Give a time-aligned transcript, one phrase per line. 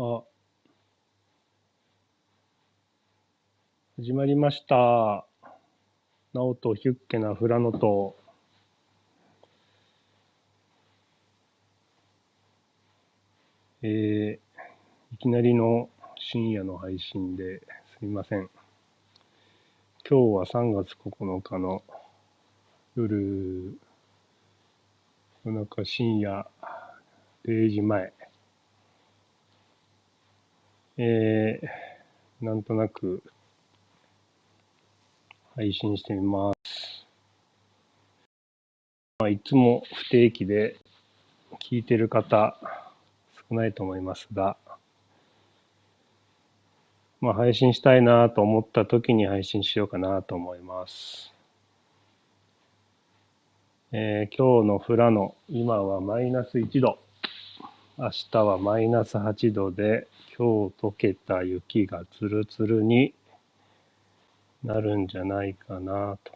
[0.00, 0.22] あ、
[3.96, 5.26] 始まりました。
[6.32, 8.16] ナオとヒュッケなフラノと、
[13.82, 18.48] えー、いきなりの深夜の配信ですみません。
[20.08, 21.82] 今日は3月9日の
[22.94, 23.76] 夜、
[25.44, 26.46] 夜中深夜
[27.44, 28.17] 0時前。
[31.00, 33.22] えー、なんとなく
[35.54, 37.06] 配信してみます。
[39.20, 40.76] まあ、いつも不定期で
[41.60, 42.58] 聞いてる方
[43.48, 44.56] 少ないと思いますが、
[47.20, 51.32] まあ、配信したいなと思った時に配信しようかなと思います。
[53.92, 56.98] えー今日の富良野、今はマイナス1度。
[58.00, 60.06] 明日はマイナス8度で、
[60.38, 63.12] 今日溶けた雪がツルツルに
[64.62, 66.32] なるんじゃないかなと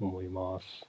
[0.00, 0.86] 思います。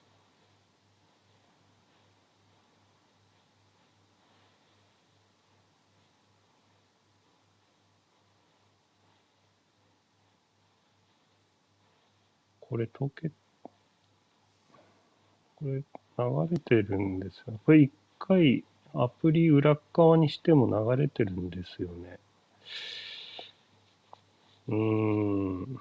[12.60, 13.32] これ溶け、
[15.56, 15.82] これ流
[16.48, 17.58] れてるんですよ。
[17.66, 18.62] これ一回
[18.94, 22.18] アプリ裏側にしても流れてるんですよね。
[24.68, 25.80] うーん。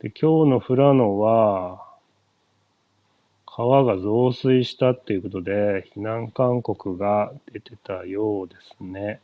[0.00, 1.86] で、今日の富良野は、
[3.46, 9.20] 川が増水したっていうことで、避難勧告が出てたようですね。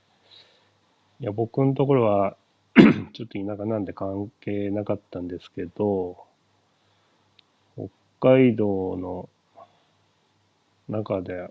[1.21, 2.37] いや、僕のところは、
[3.13, 6.17] ちょっと田舎なんで関係なかったんですけど、
[7.77, 7.91] 北
[8.21, 9.29] 海道の
[10.89, 11.51] 中で、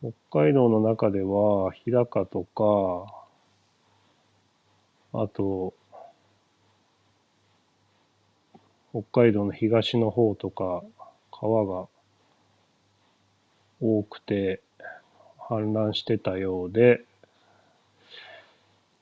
[0.00, 3.26] 北海道の中では、日高とか、
[5.12, 5.74] あと、
[8.90, 10.82] 北海道の東の方とか、
[11.32, 11.88] 川が
[13.80, 14.62] 多くて、
[15.48, 17.04] 氾濫してたようで、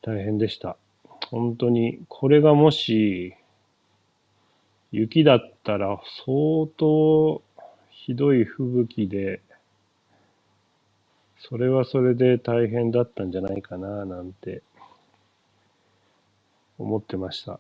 [0.03, 0.77] 大変でした。
[1.31, 3.35] 本当に、これがもし、
[4.97, 7.43] 雪だったら相当
[7.91, 9.43] ひどい吹雪で、
[11.37, 14.63] それはそれで大変だったんじゃないかな、なんて
[16.79, 17.59] 思ってました。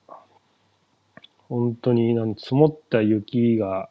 [1.48, 3.88] 本当になん積もった雪が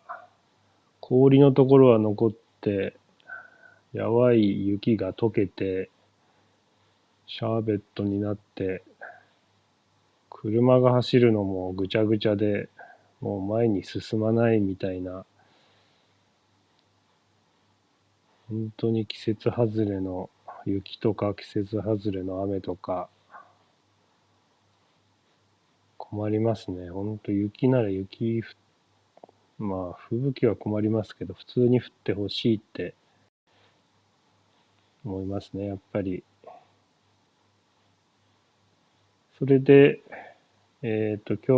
[1.01, 2.95] 氷のところは残って、
[3.91, 5.89] やばい雪が溶けて、
[7.27, 8.83] シャーベットになって、
[10.29, 12.69] 車が走るのもぐちゃぐちゃで、
[13.23, 15.25] もう前に進まないみたいな、
[18.49, 20.29] 本当に季節外れの
[20.65, 23.07] 雪とか季節外れの雨とか、
[25.97, 26.89] 困りますね。
[26.89, 28.43] 本当雪なら雪、
[29.57, 32.93] まあ吹雪は困りますけど、普通に降ってほしいって
[35.05, 36.25] 思いますね、やっぱり。
[39.39, 40.01] それで、
[40.81, 41.53] えっと、今日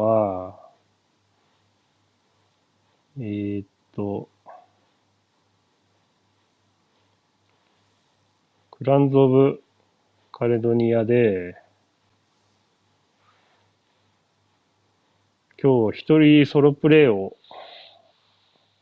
[0.00, 0.67] は、
[3.20, 3.64] えっ
[3.96, 4.28] と、
[8.70, 9.62] クランズ・オブ・
[10.30, 11.56] カレドニアで、
[15.60, 17.36] 今日一人ソロプレイを、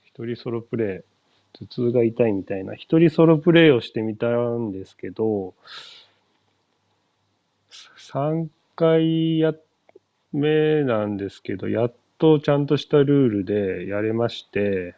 [0.04, 5.54] 一人ソロプレイ、頭痛が痛いみたいな、一人ソロプレイをしてみたんですけど、
[7.70, 9.54] 3回や、
[10.32, 14.94] 目なんですけど、やっとちゃんとしたルールでやれまして、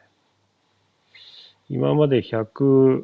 [1.69, 3.03] 今まで100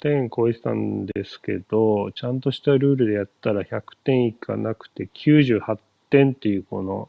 [0.00, 5.78] 点超えてたんですけど、ちゃんとしたルールでやったら100点いかなくて98
[6.10, 7.08] 点っていうこの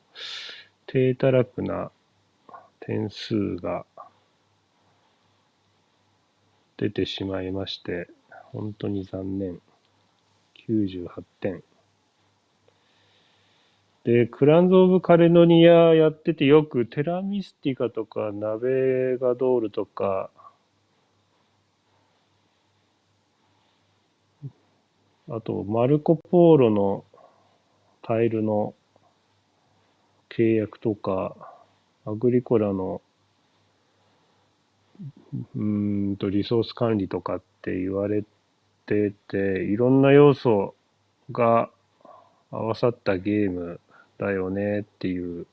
[0.86, 1.92] 低たらくな
[2.80, 3.86] 点数が
[6.78, 8.10] 出てしまいまして、
[8.52, 9.60] 本当に残念。
[10.68, 11.64] 98点。
[14.04, 20.30] で、クランズ・オブ・カレドニアやっててよくテラミスティカとかナベガドールとか、
[25.30, 27.06] あとマルコ・ポーロの
[28.02, 28.74] タイルの
[30.30, 31.36] 契約とか、
[32.06, 33.02] アグリコラの
[35.56, 38.24] うんとリソース管理とかって言われ
[38.86, 40.76] てて、いろんな要素
[41.32, 41.70] が
[42.52, 43.80] 合わさったゲーム。
[44.18, 45.46] だよねっていう。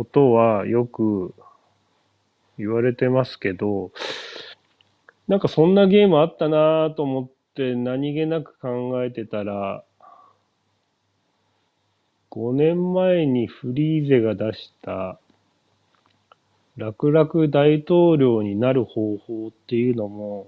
[0.00, 1.34] ことはよく
[2.56, 3.90] 言われてますけど、
[5.28, 9.84] なんかそんなゲームあったなぁと思って何気なく考えてたら、
[12.30, 15.18] 5年前にフリーゼが出した
[16.78, 20.46] 楽々大統領になる方法っていうのも、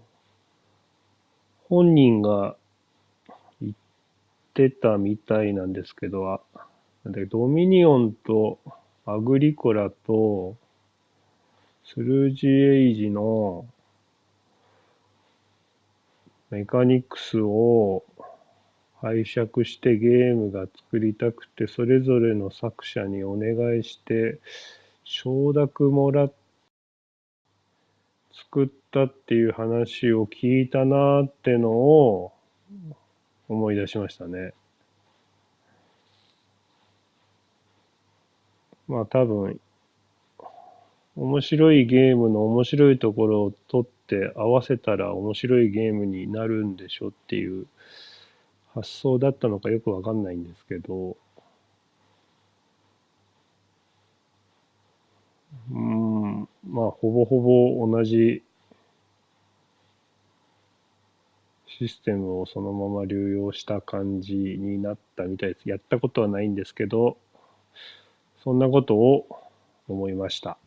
[1.69, 2.57] 本人が
[4.53, 6.41] ってたみたいなんですけど、あ。
[7.05, 8.59] なんでドミニオンと
[9.07, 10.57] アグリコラと
[11.85, 13.67] スルージエイジの
[16.51, 18.05] メカニクスを
[19.01, 24.39] 拝借してゲームが作りたくて、それぞれの作者にお願いして、
[25.03, 26.33] 承諾もらっ
[28.53, 32.33] 作ったっていう話を聞いたなーってのを
[33.53, 34.55] 思い出しましたね。
[38.89, 39.61] まあ多分、
[41.17, 47.67] 面白いゲームの面白いところを取って合わせたら面白いゲームになるんでしょっていう
[48.75, 51.17] 発想だったのかよくわかんないんですけど、
[55.71, 58.43] うん、まあ、ほぼほぼ同じ
[61.79, 65.69] システムをそのまま流用した感じになったみたいです。
[65.69, 67.17] やったことはないんですけど、
[68.43, 69.27] そんなことを
[69.89, 70.59] 思いました。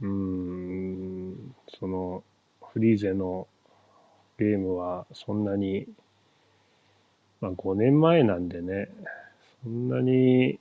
[0.00, 2.22] うん、その
[2.72, 3.46] フリーゼの
[4.38, 5.86] ゲームはそんなに、
[7.40, 8.88] まあ5年前なんでね、
[9.62, 10.58] そんなに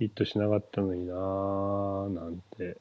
[0.00, 2.78] ヒットしなかったのになぁ、なんて。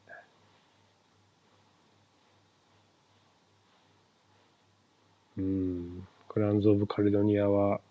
[5.37, 6.07] うん。
[6.29, 7.81] クランズ・オブ・カルドニアは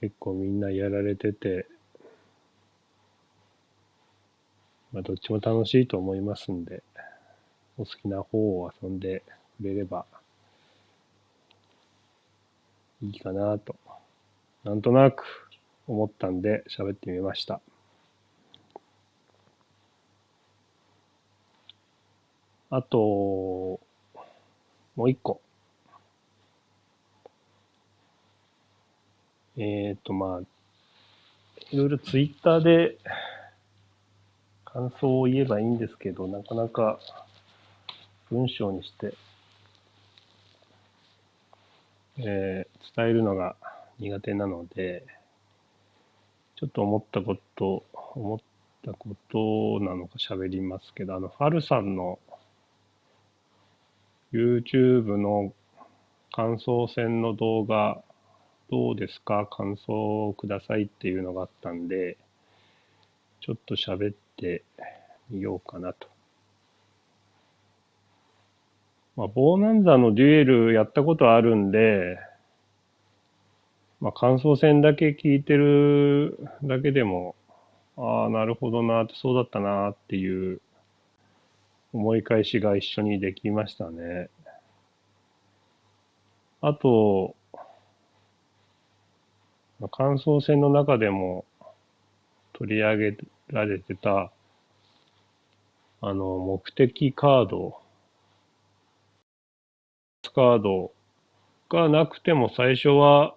[0.00, 1.66] 結構みんなやられてて、
[4.92, 6.84] まあどっちも楽しいと思いますんで、
[7.76, 9.24] お好きな方を遊んで
[9.60, 10.06] くれれば
[13.02, 13.74] いいかなと、
[14.62, 15.43] なんとなく
[15.86, 17.60] 思ったんで喋ってみました。
[22.70, 22.98] あと、
[24.96, 25.40] もう一個。
[29.56, 30.40] えっ、ー、と、まあ、
[31.70, 32.98] いろいろツイッターで
[34.64, 36.98] 感想を言えばいいんですけど、なかなか
[38.30, 39.14] 文章にして
[42.16, 43.56] えー、伝えるのが
[43.98, 45.04] 苦手なので、
[46.64, 48.38] ちょっと思ったこと、思っ
[48.82, 52.18] たことなのか喋りますけど、あの、ファルさんの
[54.32, 55.52] YouTube の
[56.32, 58.02] 感想戦の動画、
[58.70, 59.46] どうですか？
[59.46, 62.16] 感想をくださいっていうのがあったんで、
[63.42, 64.62] ちょっと喋って
[65.28, 66.08] みようかなと。
[69.16, 72.18] まあ、ボーナンザのデュエルやったことあるんで、
[74.00, 77.34] まあ、感想戦だけ聞いてるだけでも、
[77.96, 80.60] ああ、なるほどな、そうだったなっていう
[81.92, 84.28] 思い返しが一緒にできましたね。
[86.60, 87.36] あと、
[89.90, 91.44] 感想戦の中でも
[92.52, 93.16] 取り上げ
[93.48, 94.32] られてた、
[96.00, 97.84] あの、目的カード
[100.34, 100.92] カード
[101.68, 103.36] がなくても最初は、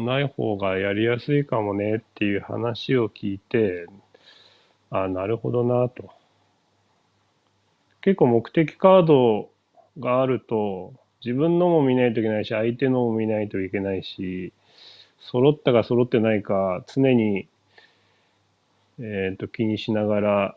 [0.00, 3.86] ない方がやりやすいかもねっていう話を聞いて、
[4.90, 6.10] あなるほどなと。
[8.00, 9.50] 結構目的カード
[9.98, 14.52] があると、自分のも見ないといけないし、相手のも見ないといけないし、
[15.20, 17.48] 揃ったか揃ってないか常に、
[19.00, 20.56] え、ー、と気にしながら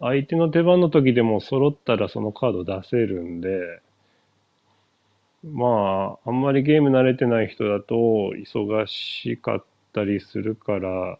[0.00, 3.80] 相手の手番の時でも揃ったらそのカード出せるんで、
[5.42, 11.18] まあ、あんまりゲーム慣れてない人だと忙しかったりするから、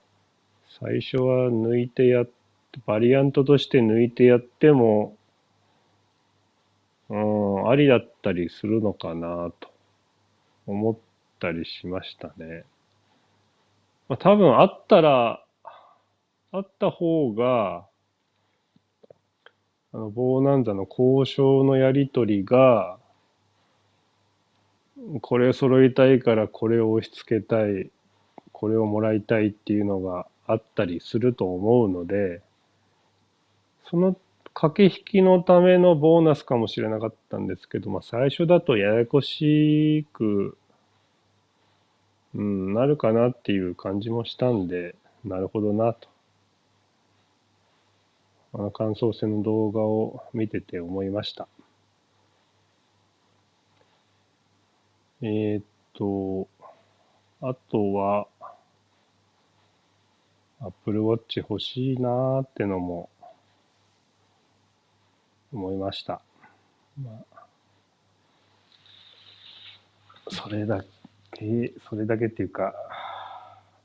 [0.79, 2.31] 最初は抜いてやっ、
[2.87, 5.17] バリアントとして抜いてやっても、
[7.09, 9.73] うん、ありだったりするのかなと
[10.67, 10.97] 思っ
[11.41, 12.65] たりしましたね。
[14.09, 15.45] まあ、多分あったら、
[16.53, 17.87] あった方が、
[19.93, 23.00] あの、ボーナンザの交渉のやりとりが、
[25.21, 27.91] これを揃いたいからこれを押し付けたい、
[28.53, 32.43] これをもらいたいっていうのがあったりすると思うので、
[33.89, 34.17] その
[34.55, 40.57] 駆け引きのためのボーナスかもしれなかったんですけど、まあ最初だとややこしく
[42.35, 46.09] うん、なるかなっていう感じもしたんで、なるほどなと。
[48.53, 51.49] あの感想戦の動画を見てて思いました。
[55.23, 56.49] えー、っと、
[57.43, 58.27] あとは、
[60.63, 63.11] Apple Watch 欲しいなーってのも
[65.53, 66.23] 思いました。
[67.03, 67.47] まあ、
[70.31, 70.83] それだ
[71.33, 72.75] け、それだけっていうか、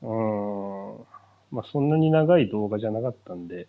[0.01, 1.05] うん、
[1.51, 3.67] まあそんなに長い動画じゃなかったんで、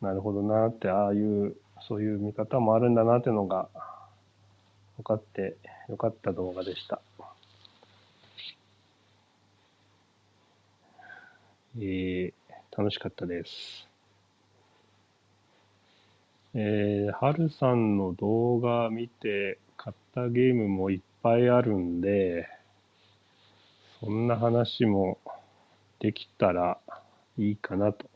[0.00, 1.54] なるほどなーって、ああいう、
[1.86, 3.68] そういう見方もあるんだなってのが
[4.98, 5.56] 分かって
[5.88, 7.00] よかった動画でした。
[11.78, 12.32] えー、
[12.76, 13.88] 楽しかったです。
[16.54, 22.48] えー、はるさんの動画見て買ったゲームもいっぱいあるんで、
[24.00, 25.18] そんな話も
[26.00, 26.78] できたら
[27.38, 28.06] いいかなと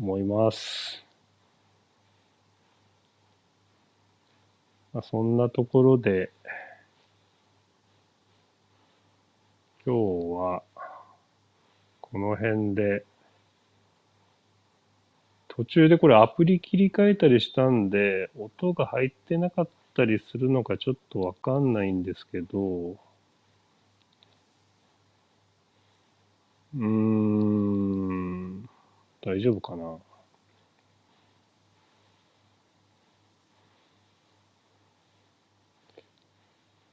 [0.00, 1.05] 思います。
[4.96, 6.30] まあ、そんなところで、
[9.84, 10.62] 今日は
[12.00, 13.04] この辺で、
[15.48, 22.96] 途中でこれアプリ切り替えたりしたんで、音が入ってなかったりするのかちょっとわかんないんですけど、
[26.74, 28.68] うーん、
[29.22, 29.98] 大丈夫かな？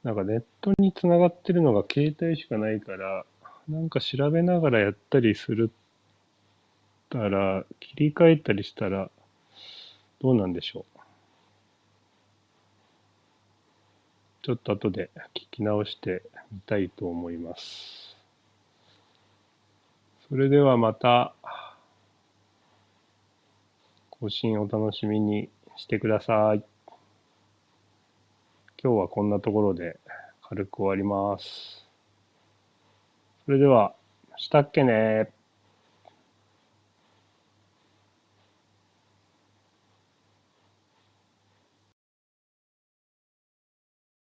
[0.04, 3.24] なんかネットにつながってるのが携帯しかないから、
[3.68, 5.70] なんか調べながらやったりする
[7.14, 9.08] たら、切り替えたりしたら、
[10.20, 11.00] どうなんでしょう。
[14.42, 18.16] ちょっと後で聞き直してみたいと思います。
[20.28, 21.34] それではまた、
[24.10, 26.73] 更新お楽しみにしてください。
[28.84, 29.98] 今日はこんなところで
[30.42, 31.88] 軽く終わります。
[33.46, 33.94] それでは、
[34.36, 35.30] したっけね